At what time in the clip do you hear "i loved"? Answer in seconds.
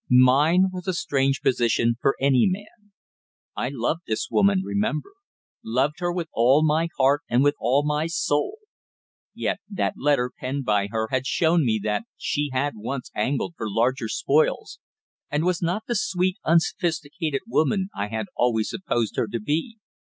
3.55-4.01